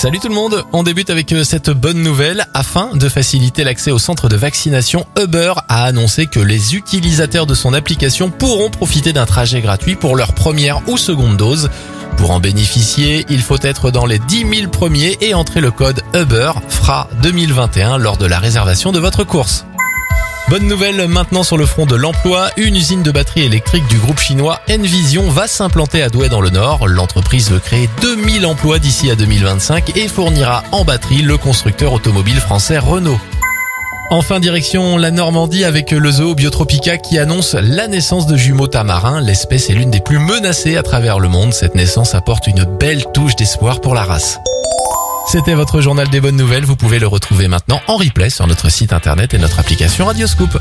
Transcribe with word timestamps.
Salut 0.00 0.18
tout 0.18 0.28
le 0.28 0.34
monde, 0.34 0.64
on 0.72 0.82
débute 0.82 1.10
avec 1.10 1.30
euh, 1.34 1.44
cette 1.44 1.68
bonne 1.68 2.02
nouvelle. 2.02 2.46
Afin 2.54 2.96
de 2.96 3.06
faciliter 3.10 3.64
l'accès 3.64 3.90
au 3.90 3.98
centre 3.98 4.30
de 4.30 4.36
vaccination, 4.36 5.04
Uber 5.20 5.52
a 5.68 5.84
annoncé 5.84 6.26
que 6.26 6.40
les 6.40 6.74
utilisateurs 6.74 7.44
de 7.44 7.52
son 7.52 7.74
application 7.74 8.30
pourront 8.30 8.70
profiter 8.70 9.12
d'un 9.12 9.26
trajet 9.26 9.60
gratuit 9.60 9.96
pour 9.96 10.16
leur 10.16 10.32
première 10.32 10.80
ou 10.88 10.96
seconde 10.96 11.36
dose. 11.36 11.68
Pour 12.16 12.30
en 12.30 12.40
bénéficier, 12.40 13.26
il 13.28 13.42
faut 13.42 13.60
être 13.60 13.90
dans 13.90 14.06
les 14.06 14.18
10 14.20 14.46
000 14.60 14.70
premiers 14.70 15.18
et 15.20 15.34
entrer 15.34 15.60
le 15.60 15.70
code 15.70 16.00
Uber 16.14 16.52
FRA 16.70 17.06
2021 17.20 17.98
lors 17.98 18.16
de 18.16 18.24
la 18.24 18.38
réservation 18.38 18.92
de 18.92 19.00
votre 19.00 19.24
course. 19.24 19.66
Bonne 20.50 20.66
nouvelle 20.66 21.06
maintenant 21.06 21.44
sur 21.44 21.56
le 21.56 21.64
front 21.64 21.86
de 21.86 21.94
l'emploi, 21.94 22.50
une 22.56 22.74
usine 22.74 23.04
de 23.04 23.12
batterie 23.12 23.44
électrique 23.44 23.86
du 23.86 23.98
groupe 23.98 24.18
chinois 24.18 24.60
Envision 24.68 25.30
va 25.30 25.46
s'implanter 25.46 26.02
à 26.02 26.08
Douai 26.08 26.28
dans 26.28 26.40
le 26.40 26.50
Nord. 26.50 26.88
L'entreprise 26.88 27.52
veut 27.52 27.60
créer 27.60 27.88
2000 28.02 28.44
emplois 28.46 28.80
d'ici 28.80 29.12
à 29.12 29.14
2025 29.14 29.96
et 29.96 30.08
fournira 30.08 30.64
en 30.72 30.84
batterie 30.84 31.22
le 31.22 31.36
constructeur 31.36 31.92
automobile 31.92 32.40
français 32.40 32.78
Renault. 32.78 33.20
Enfin, 34.10 34.40
direction 34.40 34.96
la 34.96 35.12
Normandie 35.12 35.62
avec 35.62 35.92
le 35.92 36.10
zoo 36.10 36.34
Biotropica 36.34 36.98
qui 36.98 37.20
annonce 37.20 37.54
la 37.54 37.86
naissance 37.86 38.26
de 38.26 38.36
jumeaux 38.36 38.66
tamarins. 38.66 39.20
L'espèce 39.20 39.70
est 39.70 39.74
l'une 39.74 39.92
des 39.92 40.00
plus 40.00 40.18
menacées 40.18 40.76
à 40.76 40.82
travers 40.82 41.20
le 41.20 41.28
monde. 41.28 41.52
Cette 41.52 41.76
naissance 41.76 42.16
apporte 42.16 42.48
une 42.48 42.64
belle 42.64 43.04
touche 43.14 43.36
d'espoir 43.36 43.80
pour 43.80 43.94
la 43.94 44.02
race. 44.02 44.40
C'était 45.30 45.54
votre 45.54 45.80
journal 45.80 46.08
des 46.08 46.20
bonnes 46.20 46.34
nouvelles. 46.34 46.64
Vous 46.64 46.74
pouvez 46.74 46.98
le 46.98 47.06
retrouver 47.06 47.46
maintenant 47.46 47.80
en 47.86 47.94
replay 47.98 48.30
sur 48.30 48.48
notre 48.48 48.68
site 48.68 48.92
internet 48.92 49.32
et 49.32 49.38
notre 49.38 49.60
application 49.60 50.06
Radioscoop. 50.06 50.58